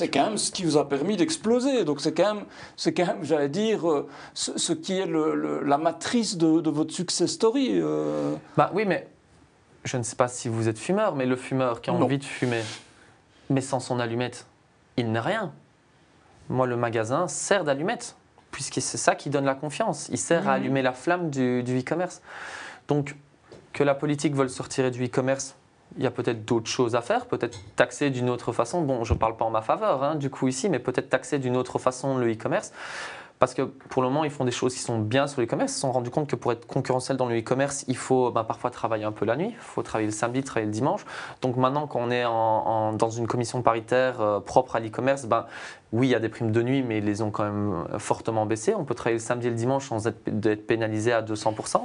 [0.09, 1.85] quand même ce qui vous a permis d'exploser.
[1.85, 2.45] Donc c'est quand même,
[2.77, 7.73] c'est quand même, j'allais dire, euh, ce, qui est la matrice de, votre success story.
[7.75, 8.35] Euh.
[8.57, 9.07] Bah oui, mais
[9.85, 12.25] je ne sais pas si vous êtes fumeur, mais le fumeur qui a envie de
[12.25, 12.63] fumer,
[13.51, 14.47] mais sans son allumette,
[14.97, 15.53] il n'est rien.
[16.49, 18.17] Moi, le magasin sert d'allumette,
[18.51, 20.09] puisque c'est ça qui donne la confiance.
[20.11, 20.63] Il sert à mhm.
[20.63, 22.23] allumer la flamme du, e-commerce.
[22.89, 23.17] Donc,
[23.73, 25.55] que la politique veuille sortir du e-commerce,
[25.97, 28.83] il y a peut-être d'autres choses à faire, peut-être taxer d'une autre façon.
[28.83, 31.39] Bon, je ne parle pas en ma faveur, hein, du coup, ici, mais peut-être taxer
[31.39, 32.73] d'une autre façon le e-commerce.
[33.39, 35.73] Parce que pour le moment, ils font des choses qui sont bien sur l'e-commerce.
[35.73, 38.43] Ils se sont rendus compte que pour être concurrentiel dans le e-commerce, il faut ben,
[38.43, 41.05] parfois travailler un peu la nuit, il faut travailler le samedi, travailler le dimanche.
[41.41, 45.47] Donc maintenant, quand on est dans une commission paritaire euh, propre à l'e-commerce, ben,
[45.93, 48.45] oui, il y a des primes de nuit, mais ils les ont quand même fortement
[48.45, 48.75] baissées.
[48.75, 51.55] On peut travailler le samedi et le dimanche sans être, pénalisé à 200%.
[51.55, 51.79] De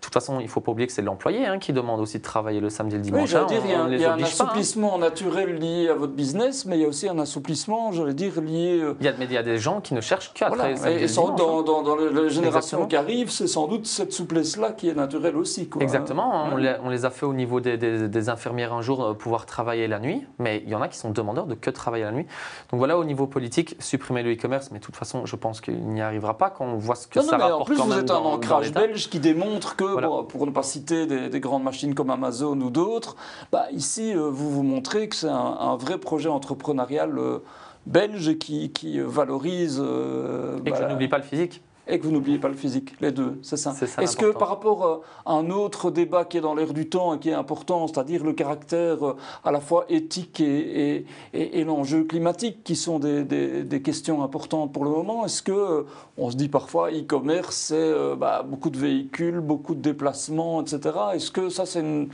[0.00, 2.22] toute façon, il ne faut pas oublier que c'est l'employé hein, qui demande aussi de
[2.22, 3.30] travailler le samedi et le dimanche.
[3.32, 3.46] Oui, hein.
[3.46, 4.22] dire, il y a, il y a un hein.
[4.22, 8.40] assouplissement naturel lié à votre business, mais il y a aussi un assouplissement, j'allais dire,
[8.40, 8.80] lié...
[8.80, 10.80] Euh, il y, a, il y a des gens qui ne cherchent qu'à travailler le
[10.80, 14.72] samedi et, sans dans, dans, dans, les générations qui arrivent, c'est sans doute cette souplesse-là
[14.72, 15.68] qui est naturelle aussi.
[15.68, 15.82] Quoi.
[15.82, 19.14] Exactement, on, les, on, les, a fait au niveau des, des, infirmières un jour, euh,
[19.14, 22.04] pouvoir travailler la nuit, mais il y en a qui sont demandeurs de que travailler
[22.04, 22.26] la nuit.
[22.70, 25.84] Donc voilà, au niveau politique, supprimer le e-commerce, mais de toute façon, je pense qu'il
[25.88, 27.62] n'y arrivera pas quand on voit ce que ça non, rapporte.
[27.62, 31.40] En plus, vous êtes un ancrage belge qui démontre que, pour ne pas citer des,
[31.40, 33.16] grandes machines comme Amazon ou d'autres,
[33.50, 37.40] bah, ici, euh, vous vous montrez que c'est un, vrai projet entrepreneurial euh,
[37.86, 39.82] belge qui, qui valorise.
[39.84, 42.54] Euh, et que je bah, n'oublie pas le physique et que vous n'oubliez pas le
[42.54, 43.74] physique, les deux, c'est ça.
[44.00, 47.14] Est-ce que par rapport euh, à un autre débat qui est dans l'air du temps
[47.14, 52.04] et qui est important, c'est-à-dire le caractère euh, à la fois éthique et, et, l'enjeu
[52.04, 55.82] climatique, qui sont des, des, questions importantes pour le moment, est-ce que euh,
[56.16, 60.94] on se dit parfois e-commerce, c'est bah, beaucoup de véhicules, beaucoup de déplacements, etc.
[61.14, 62.08] Est-ce que ça c'est une,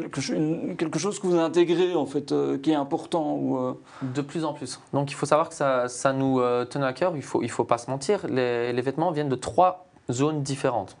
[0.00, 4.44] quelque, chose que vous intégrez en fait, euh, qui est important ou, euh De plus
[4.44, 4.80] en plus.
[4.92, 7.42] Donc il faut savoir que ça, ça nous euh, tenait à cœur, il ne faut,
[7.42, 10.96] il faut pas se mentir, les, les, vêtements viennent de trois zones différentes.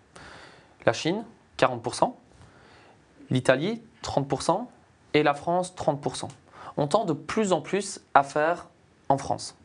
[0.86, 1.24] La Chine,
[1.58, 2.12] 40%,
[3.30, 4.66] l'Italie, 30%,
[5.14, 6.28] et la France, 30%.
[6.76, 8.68] On tend de plus en plus à faire
[9.08, 9.56] en France.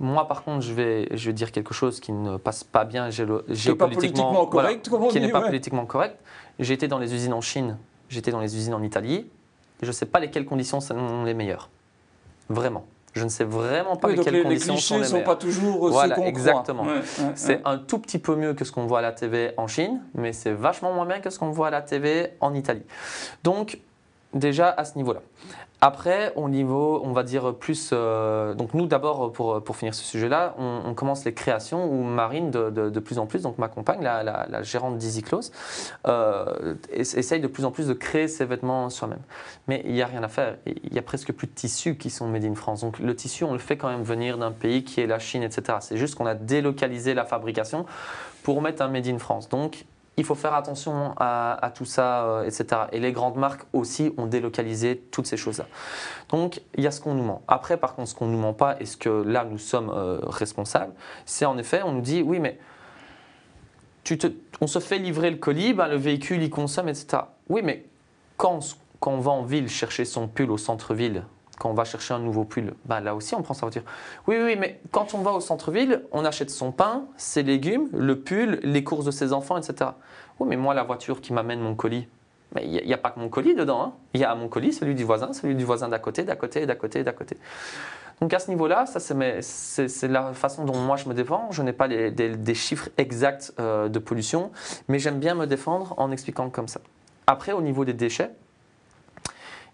[0.00, 3.10] Moi, par contre, je vais, je vais dire quelque chose qui ne passe pas bien
[3.10, 6.18] géopolitiquement, correct, qui n'est pas politiquement correct.
[6.58, 9.86] J'ai été dans les usines en Chine j'étais dans les usines en Italie, et je
[9.86, 11.68] ne sais pas lesquelles conditions sont les meilleures.
[12.48, 12.86] Vraiment.
[13.14, 15.14] Je ne sais vraiment pas lesquelles conditions sont les meilleures.
[15.14, 16.86] ne sont pas toujours voilà, ce qu'on exactement.
[17.36, 20.02] c'est un tout petit peu mieux que ce qu'on voit à la TV en Chine,
[20.14, 22.82] mais c'est vachement moins bien que ce qu'on voit à la TV en Italie.
[23.44, 23.78] Donc,
[24.32, 25.20] déjà à ce niveau-là.
[25.86, 27.90] Après, au niveau, on va dire plus.
[27.92, 32.50] euh, donc, nous, d'abord, pour, pour finir ce sujet-là, on, commence les créations où Marine,
[32.50, 35.50] de, de- plus en plus, donc ma compagne, la, la- gérante d'Easy Clothes,
[36.06, 39.20] euh, ess- essaye de plus en plus de créer ses vêtements soi-même.
[39.68, 40.56] Mais il n'y a rien à faire.
[40.64, 42.80] Il y a presque plus de tissus qui sont made in France.
[42.80, 45.42] Donc, le tissu, on le fait quand même venir d'un pays qui est la Chine,
[45.42, 45.76] etc.
[45.80, 47.84] C'est juste qu'on a délocalisé la fabrication
[48.42, 49.50] pour mettre un made in France.
[49.50, 49.84] Donc,
[50.16, 52.82] il faut faire attention à, tout ça, euh, etc.
[52.92, 55.66] Et les grandes marques aussi ont délocalisé toutes ces choses-là.
[56.28, 57.42] Donc, il y a ce qu'on nous ment.
[57.48, 59.90] Après, par contre, ce qu'on ne nous ment pas et ce que là, nous sommes
[59.90, 60.92] euh, responsables,
[61.26, 62.58] c'est en effet, on nous dit, oui, mais
[64.60, 67.22] on se fait livrer le colis, ben, le véhicule, il consomme, etc.
[67.48, 67.84] Oui, mais
[68.36, 68.60] quand,
[69.00, 71.24] quand on va en ville chercher son pull au centre-ville,
[71.58, 73.82] quand on va chercher un nouveau pull, ben, là aussi, on prend sa voiture.
[74.26, 78.18] Oui, oui, mais quand on va au centre-ville, on achète son pain, ses légumes, le
[78.18, 79.90] pull, les courses de ses enfants, etc.
[80.40, 82.08] Oui, mais moi, la voiture qui m'amène mon colis,
[82.54, 83.82] mais il n'y a, pas que mon colis dedans.
[83.82, 83.92] hein.
[84.14, 86.66] Il y a mon colis, celui du voisin, celui du voisin d'à côté, d'à côté,
[86.66, 87.36] d'à côté, d'à côté.
[88.20, 91.48] Donc à ce niveau-là, ça c'est la façon dont moi je me défends.
[91.50, 94.52] Je n'ai pas des chiffres exacts euh, de pollution,
[94.88, 96.80] mais j'aime bien me défendre en expliquant comme ça.
[97.26, 98.30] Après, au niveau des déchets,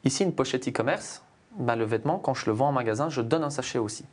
[0.05, 1.23] ici une pochette e-commerce,
[1.61, 4.05] bah, le vêtement, quand je le vends en magasin, je donne un sachet aussi.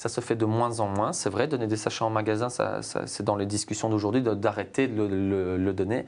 [0.00, 2.80] Ça se fait de moins en moins, c'est vrai, donner des sachets en magasin, ça,
[2.80, 6.06] c'est dans les discussions d'aujourd'hui d'arrêter de le, donner.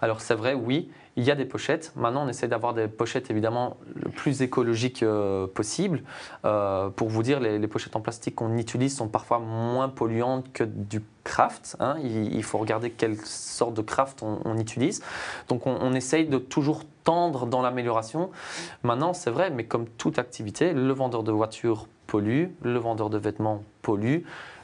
[0.00, 1.92] Alors c'est vrai, oui, il y a des pochettes.
[1.96, 6.04] Maintenant, on essaie d'avoir des pochettes évidemment le plus écologiques euh, possible.
[6.44, 10.62] Euh, pour vous dire, les, pochettes en plastique qu'on utilise sont parfois moins polluantes que
[10.62, 11.76] du craft.
[11.80, 11.96] hein.
[12.00, 15.02] Il, faut regarder quelle sorte de craft on, on utilise.
[15.48, 18.30] Donc on, on essaye de toujours tendre dans l'amélioration.
[18.84, 23.16] Maintenant, c'est vrai, mais comme toute activité, le vendeur de voitures pollue, le vendeur de
[23.16, 24.18] vêtements pollue,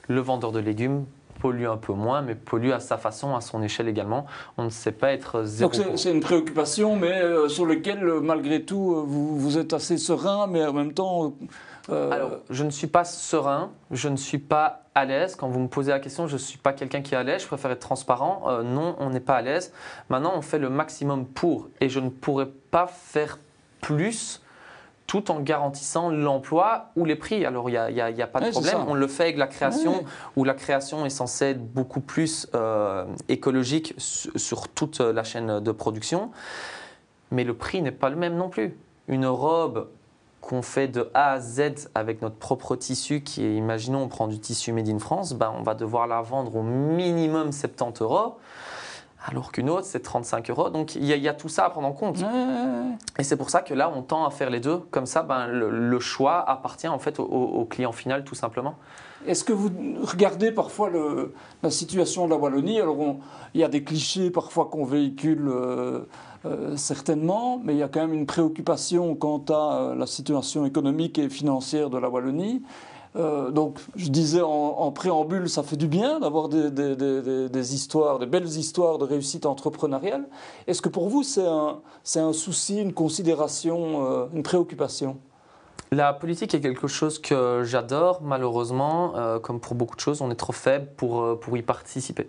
[0.08, 1.06] le vendeur de légumes
[1.40, 4.26] pollue un peu moins, mais pollue à sa façon, à son échelle également.
[4.58, 5.70] On ne sait pas être zéro.
[5.72, 9.72] Donc c'est- une préoccupation, mais euh, sur laquelle, euh, malgré tout, euh, vous, vous êtes
[9.72, 11.32] assez serein, mais en même temps...
[11.90, 15.36] euh, Alors, je ne suis pas serein, je ne suis pas à l'aise.
[15.36, 17.42] Quand vous me posez la question, je ne suis pas quelqu'un qui est à l'aise,
[17.42, 18.42] je préfère être transparent.
[18.48, 19.72] Euh, non, on n'est pas à l'aise.
[20.10, 23.38] Maintenant, on fait le maximum pour, et je ne pourrais pas faire
[23.80, 24.42] plus
[25.08, 27.44] tout en garantissant l'emploi ou les prix.
[27.46, 27.78] Alors, il n'y
[28.22, 28.84] a, pas de Ouais, problème.
[28.86, 30.04] On le fait avec la création, Ouais.
[30.36, 35.58] où la création est censée être beaucoup plus euh, écologique su- sur toute la chaîne
[35.60, 36.30] de production.
[37.32, 38.76] Mais le prix n'est pas le même non plus.
[39.08, 39.88] Une robe
[40.42, 44.28] qu'on fait de A à Z avec notre propre tissu, qui est, imaginons, on prend
[44.28, 48.36] du tissu made in France, ben, on va devoir la vendre au minimum 70 euros,
[49.26, 50.70] alors qu'une autre, c'est 35 euros.
[50.70, 52.18] Donc il y, a- il y a tout ça à prendre en compte.
[53.18, 54.78] Et c'est pour ça que là, on tend à faire les deux.
[54.90, 58.74] Comme ça, ben, le, le choix appartient en fait au, au client final, tout simplement.
[59.26, 59.70] Est-ce que vous
[60.04, 62.80] regardez parfois le- la situation de la Wallonie?
[62.80, 62.96] Alors,
[63.54, 66.00] il y a des clichés parfois qu'on véhicule euh,
[66.46, 70.64] euh, certainement, mais il y a quand même une préoccupation quant à euh, la situation
[70.64, 72.62] économique et financière de la Wallonie.
[73.16, 78.46] Euh, donc, je disais en, préambule, ça fait du bien d'avoir des, histoires, des belles
[78.46, 80.26] histoires de réussite entrepreneuriale.
[80.66, 85.18] Est-ce que pour vous, c'est un, c'est un souci, une considération, euh, une préoccupation?
[85.90, 90.30] La politique est quelque chose que j'adore, malheureusement, euh, comme pour beaucoup de choses, on
[90.30, 92.28] est trop faible pour, euh, pour y participer.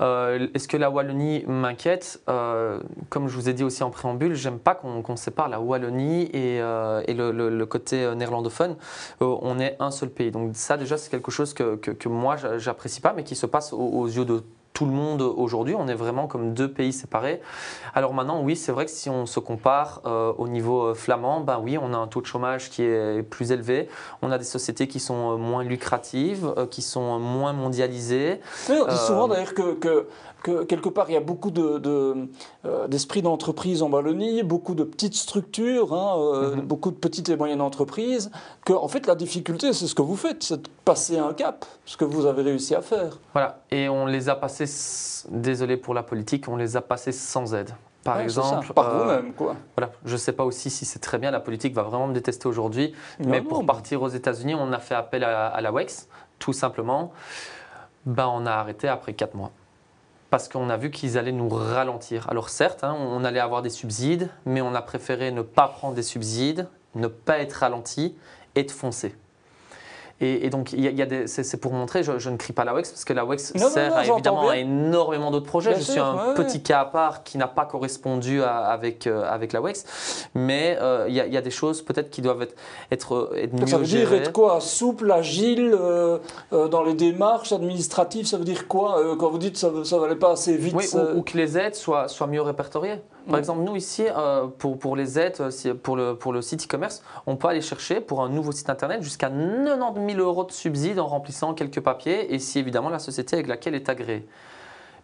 [0.00, 2.20] Euh, Est-ce que la Wallonie m'inquiète?
[2.26, 6.24] Comme je vous ai dit aussi en préambule, j'aime pas qu'on qu'on sépare la Wallonie
[6.34, 8.76] et, et le, côté néerlandophone.
[9.20, 10.30] On est un seul pays.
[10.30, 13.36] Donc ça déjà c'est quelque chose que, que, que moi j'a- j'apprécie pas, mais qui
[13.36, 15.74] se passe aux, aux yeux de tout le monde aujourd'hui.
[15.74, 17.40] On est vraiment comme deux pays séparés.
[17.94, 21.40] Alors maintenant, oui, c'est vrai que si on se compare euh, au niveau euh, flamand,
[21.40, 23.88] ben oui, on a un taux de chômage qui est plus élevé.
[24.22, 28.40] On a des sociétés qui sont euh, moins lucratives, euh, qui sont moins mondialisées.
[28.68, 30.06] Oui, on dit souvent d'ailleurs que, que,
[30.42, 32.28] que quelque part il y a beaucoup de, de,
[32.64, 36.62] euh, d'esprit d'entreprise en Wallonie, beaucoup de petites structures, hein, euh, Mhm.
[36.62, 38.30] beaucoup de petites et moyennes entreprises,
[38.64, 41.64] que en fait la difficulté c'est ce que vous faites, c'est de passer un cap,
[41.84, 43.18] ce que vous avez réussi à faire.
[43.32, 43.60] Voilà.
[43.70, 44.64] Et on les a passés,
[45.30, 47.70] désolé pour la politique, on les a passés sans aide.
[48.04, 49.54] Par Ouais, exemple, par euh, vous-même quoi.
[49.76, 52.12] Voilà, je ne sais pas aussi si c'est très bien, la politique va vraiment me
[52.14, 55.70] détester aujourd'hui, mais non, pour partir aux États-Unis, on a fait appel à, à la
[55.70, 56.08] WEX,
[56.40, 57.12] tout simplement.
[58.04, 59.52] Ben, on a arrêté après 4 mois.
[60.32, 62.26] Parce qu'on a vu qu'ils allaient nous ralentir.
[62.30, 65.94] Alors certes, hein, on allait avoir des subsides, mais on a préféré ne pas prendre
[65.94, 68.16] des subsides, ne pas être ralenti
[68.54, 69.14] et de foncer.
[70.22, 72.36] Et, et donc, y a- y a des- c'est c'est pour montrer, je, je ne
[72.36, 74.56] crie pas la WEX, parce que la WEX Non, sert non, à, j'entends évidemment à
[74.56, 75.70] énormément d'autres projets.
[75.70, 76.34] Bien je suis un ouais, ouais.
[76.34, 80.78] petit cas à part qui n'a pas correspondu à- avec, euh, avec la WEX, mais
[80.80, 82.54] euh, il y, a- il y a des choses peut-être qui doivent être,
[82.92, 84.60] être, être mieux Ça veut dire être quoi?
[84.60, 86.18] Souple, agile, euh,
[86.52, 89.00] euh, dans les démarches administratives, ça veut dire quoi?
[89.00, 91.58] Euh, Quand vous dites ça ne valait pas assez vite Oui, ou, ou que les
[91.58, 93.00] aides soient, soient mieux répertoriées.
[93.28, 96.64] Par exemple, nous ici, euh, pour, pour les aides, euh, pour le, pour le site
[96.64, 100.52] e-commerce, on peut aller chercher pour un nouveau site internet jusqu'à 90 000 euros de
[100.52, 104.26] subsides en remplissant quelques papiers et si évidemment la société avec laquelle est agréée.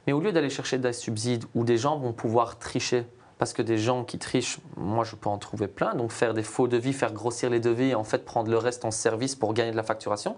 [0.07, 3.07] Mais au lieu d'aller chercher des subsides où des gens vont pouvoir tricher,
[3.38, 6.42] parce que des gens qui trichent, moi je peux en trouver plein, donc faire des
[6.42, 9.54] faux devis, faire grossir les devis et en fait prendre le reste en service pour
[9.54, 10.35] gagner de la facturation.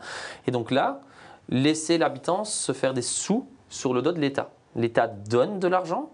[0.46, 1.00] Et donc là,
[1.48, 4.50] laisser l'habitant se faire des sous sur le dos de l'État.
[4.76, 6.10] L'État donne de l'argent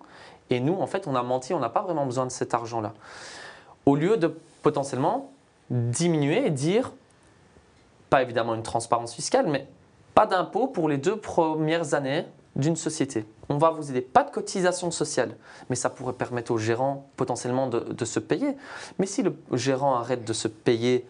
[0.51, 2.95] et nous, en fait, on a menti, on n'a pas vraiment besoin de cet argent-là.
[3.85, 5.33] Au lieu de potentiellement
[5.71, 6.93] diminuer et dire,
[8.11, 9.67] pas évidemment une transparence fiscale, mais
[10.15, 13.27] pas d'impôt pour les deux premières années d'une société.
[13.49, 15.37] On va vous aider, pas de cotisation sociale,
[15.69, 18.57] mais ça pourrait permettre au gérant potentiellement de, de se payer.
[18.99, 21.07] Mais si le gérant arrête de se payer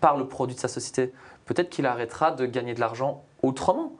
[0.00, 1.12] par le produit de sa société,
[1.46, 3.92] peut-être qu'il arrêtera de gagner de l'argent autrement.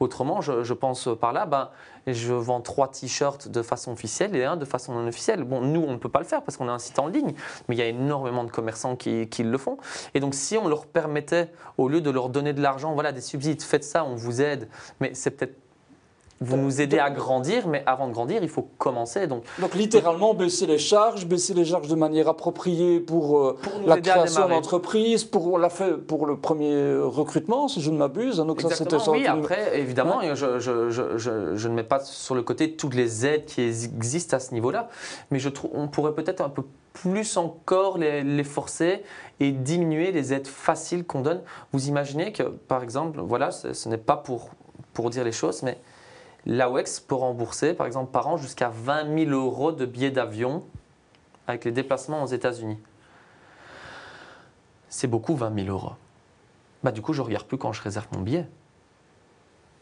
[0.00, 1.70] Autrement, je, pense par là, ben,
[2.06, 5.44] je vends trois t-shirts de façon officielle et un de façon non officielle.
[5.44, 7.32] Bon, nous, on ne peut pas le faire parce qu'on a un site en ligne,
[7.68, 9.78] mais il y a énormément de commerçants qui, qui le font.
[10.14, 13.20] Et donc, si on leur permettait, au lieu de leur donner de l'argent, voilà, des
[13.20, 14.68] subsides, faites ça, on vous aide,
[15.00, 15.56] mais c'est peut-être
[16.40, 19.26] vous nous aidez à grandir, mais avant de grandir, il faut commencer.
[19.26, 23.72] Donc, Donc littéralement baisser les charges, baisser les charges de manière appropriée pour, euh, Pour
[23.86, 28.36] la création d'entreprise, pour, la fait, pour le premier euh, recrutement, si je ne m'abuse.
[28.36, 32.42] Donc ça, oui, après, évidemment, je, je- je- je- je ne mets pas sur le
[32.42, 34.88] côté toutes les aides qui existent à ce niveau-là,
[35.30, 39.02] mais je trouve on pourrait peut-être un peu plus encore les, les forcer
[39.40, 41.40] et diminuer les aides faciles qu'on donne.
[41.72, 44.50] Vous imaginez que, par exemple, voilà, ce, ce n'est pas pour,
[44.94, 45.76] pour dire les choses, mais
[46.46, 50.64] l'AWEX peut rembourser, par exemple, par an jusqu'à 20 000 euros de billets d'avion
[51.46, 52.78] avec les déplacements aux États-Unis.
[54.88, 55.92] C'est beaucoup 20 000 euros.
[56.82, 58.46] Bah, du coup, je ne regarde plus quand je réserve mon billet.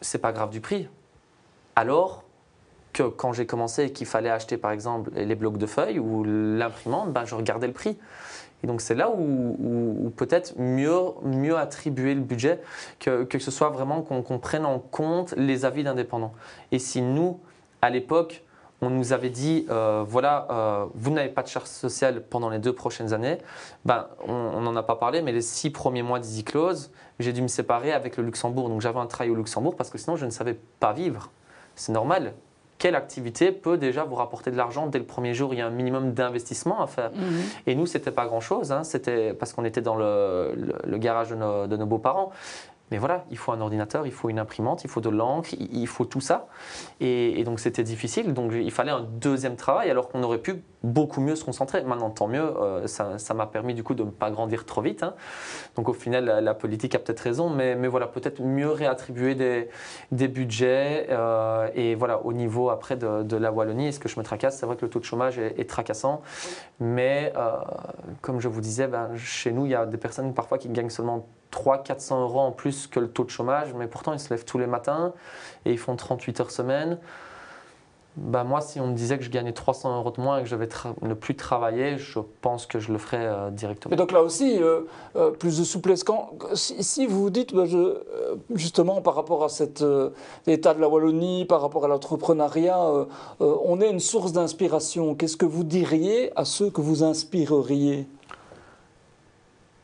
[0.01, 0.89] C'est pas grave du prix.
[1.75, 2.23] Alors
[2.93, 6.23] que quand j'ai commencé et qu'il fallait acheter par exemple les blocs de feuilles ou
[6.23, 7.97] l'imprimante, bah, je regardais le prix.
[8.63, 12.61] Et donc c'est là où, peut-être mieux, mieux attribuer le budget,
[12.99, 16.33] que, que ce soit vraiment qu'on qu'on prenne en compte les avis d'indépendants.
[16.71, 17.39] Et si nous,
[17.81, 18.43] à l'époque,
[18.81, 22.59] on nous avait dit, euh, voilà, euh, vous n'avez pas de charge sociale pendant les
[22.59, 23.37] deux prochaines années,
[23.85, 27.41] ben, on n'en a pas parlé, mais les six premiers mois d'Easy Close, j'ai dû
[27.41, 28.69] me séparer avec le Luxembourg.
[28.69, 31.31] Donc j'avais un travail au Luxembourg parce que sinon je ne savais pas vivre.
[31.75, 32.33] C'est normal.
[32.77, 35.53] Quelle activité peut déjà vous rapporter de l'argent dès le premier jour?
[35.53, 37.11] Il y a un minimum d'investissement à faire.
[37.13, 37.41] Mhm.
[37.67, 38.71] Et nous, c'était pas grand-chose.
[38.71, 38.83] hein.
[38.83, 42.31] C'était parce qu'on était dans le, le- le garage de nos, de nos beaux-parents.
[42.91, 45.87] Mais voilà, il faut un ordinateur, il faut une imprimante, il faut de l'encre, il,
[45.87, 46.47] faut tout ça.
[46.99, 48.33] Et, donc c'était difficile.
[48.33, 51.83] Donc il fallait un deuxième travail alors qu'on aurait pu beaucoup mieux se concentrer.
[51.83, 55.01] Maintenant, tant mieux, euh, ça m'a permis du coup de ne pas grandir trop vite.
[55.01, 55.15] hein.
[55.75, 61.07] Donc au final, la, politique a peut-être raison, mais, voilà, peut-être mieux réattribuer des, budgets.
[61.09, 64.59] euh, et voilà, au niveau après de, la Wallonie, est-ce que je me tracasse?
[64.59, 66.21] C'est vrai que le taux de chômage est, est tracassant.
[66.79, 67.51] Mais euh,
[68.21, 70.89] comme je vous disais, ben, chez nous, il y a des personnes parfois qui gagnent
[70.89, 74.45] seulement 300-400 euros en plus que le taux de chômage, mais pourtant ils se lèvent
[74.45, 75.13] tous les matins
[75.65, 76.99] et ils font 38 heures semaine.
[78.17, 80.47] Ben, moi, si on me disait que je gagnais 300 euros de moins et que
[80.47, 80.69] je vais
[81.01, 83.93] ne plus travailler, je pense que je le ferais euh, directement.
[83.93, 84.81] Et donc là aussi, euh,
[85.17, 86.05] euh, plus de souplesse.
[86.05, 87.97] Quand, si, si vous vous dites, bah, je,
[88.53, 89.83] justement, par rapport à cet
[90.47, 92.79] état de la Wallonie, par rapport à l'entrepreneuriat,
[93.39, 95.13] on est une source d'inspiration.
[95.15, 98.07] Qu'est-ce que vous diriez à ceux que vous inspireriez?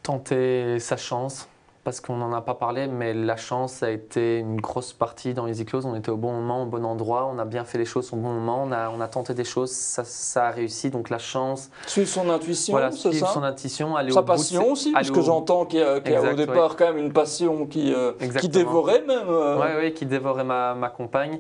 [0.04, 1.50] Tenter sa chance,
[1.84, 5.48] parce qu'on n'en a pas parlé, mais la chance a été une grosse partie dans
[5.48, 5.86] Easy Close.
[5.86, 8.18] On était au bon moment, au bon endroit, on a bien fait les choses au
[8.18, 10.92] bon moment, on a, on a tenté des choses, ça, ça a réussi.
[10.92, 14.24] Donc la chance, Suivre son intuition, voilà, c'est suivre ça son intuition, aller Sa au
[14.24, 16.34] bout de passion aussi, parce que au- j'entends qu'il y a, qu'il y a Exact,
[16.34, 19.28] au départ quand même une passion qui, euh, qui dévorait même.
[19.28, 21.40] euh, Ouais, ouais, qui dévorait ma, ma compagne.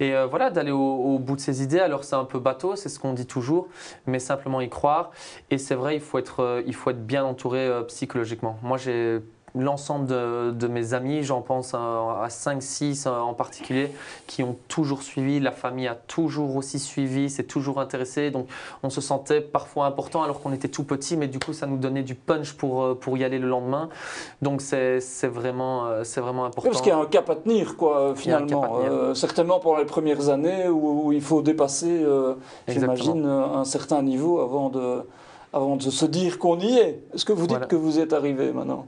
[0.00, 1.78] Et euh, voilà, d'aller au, au bout de ses idées.
[1.80, 3.68] Alors, c'est un peu bateau, c'est ce qu'on dit toujours,
[4.06, 5.10] mais simplement y croire.
[5.50, 8.58] Et c'est vrai, il faut être, euh, il faut être bien entouré psychologiquement.
[8.62, 9.20] Moi, j'ai
[9.56, 13.90] l'ensemble de, de mes amis, j'en pense à, à 5-6 en particulier,
[14.26, 15.40] qui ont toujours suivi.
[15.40, 18.30] La famille a toujours aussi suivi, s'est toujours intéressé.
[18.30, 18.46] Donc,
[18.82, 21.76] on se sentait parfois important alors qu'on était tout petit, mais du coup, ça nous
[21.78, 23.88] donnait du punch pour, euh, pour y aller le lendemain.
[24.42, 26.70] Donc, c'est vraiment, euh, vraiment important.
[26.70, 28.78] Parce qu'il y a un cap à tenir, quoi, finalement.
[28.84, 32.34] Euh, certainement pour les premières années où, où il faut dépasser, euh,
[32.68, 35.02] j'imagine, euh, un certain niveau avant de,
[35.52, 37.02] avant de se dire qu'on y est.
[37.14, 37.66] Est-ce que vous dites Voilà.
[37.66, 38.86] que vous êtes arrivé maintenant?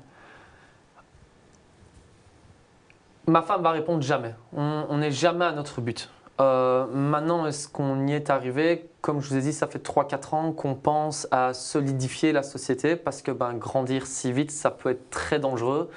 [3.28, 4.34] Ma femme va répondre jamais.
[4.56, 6.08] On n'est jamais à notre but.
[6.40, 8.88] Euh, maintenant, est-ce qu'on y est arrivé?
[9.02, 12.96] Comme je vous ai dit, ça fait 3-4 ans qu'on pense à solidifier la société
[12.96, 15.90] parce que ben, grandir si vite, ça peut être très dangereux.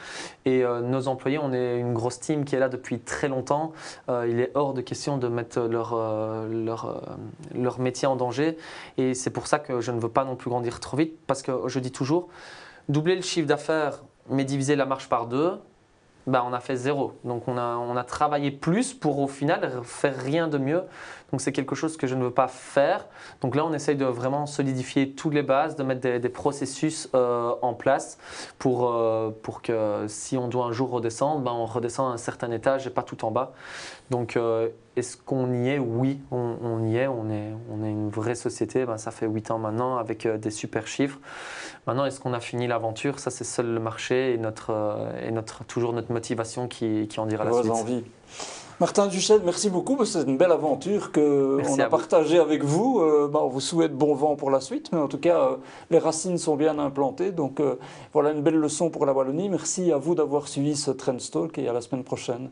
[0.44, 3.72] Et euh, nos employés, on est une grosse team qui est là depuis très longtemps.
[4.10, 5.96] Euh, il est hors de question de mettre leur,
[6.50, 7.02] leur,
[7.56, 8.58] leur métier en danger.
[8.98, 11.44] Et c'est pour ça que je ne veux pas non plus grandir trop vite parce
[11.44, 12.28] que je dis toujours,
[12.89, 15.60] doubler le chiffre d'affaires mais diviser la marche par deux,
[16.27, 17.13] bah, on a fait zéro.
[17.23, 20.84] Donc on a, on a travaillé plus pour au final faire rien de mieux.
[21.31, 23.07] Donc c'est quelque chose que je ne veux pas faire.
[23.41, 27.53] Donc là on essaye de vraiment solidifier toutes les bases, de mettre des, processus euh,
[27.62, 28.17] en place
[28.57, 32.17] pour, euh, pour que si on doit un jour redescendre, bah, on redescend à un
[32.17, 33.53] certain étage et pas tout en bas.
[34.10, 35.79] Donc euh, est-ce qu'on y est?
[35.79, 37.07] Oui, on, y est.
[37.07, 38.86] On est, on est une vraie société.
[38.86, 41.19] Ben, ça fait 8 ans maintenant avec des super chiffres.
[41.88, 43.20] Maintenant, est-ce qu'on a fini l'aventure?
[43.20, 44.72] Ça, c'est seul le marché et, notre,
[45.26, 47.72] et notre, toujours notre motivation qui, qui en dira la suite.
[47.72, 48.04] envies.
[48.82, 50.04] Martin Duchel, merci beaucoup.
[50.06, 53.00] C'est une belle aventure qu'on a partagée avec vous.
[53.00, 55.56] Euh, bah, on vous souhaite bon vent pour la suite, mais en tout cas, euh,
[55.91, 57.32] les racines sont bien implantées.
[57.32, 57.76] Donc euh,
[58.12, 59.50] voilà une belle leçon pour la Wallonie.
[59.50, 62.50] Merci à vous d'avoir suivi ce Trendstalk et à la semaine prochaine.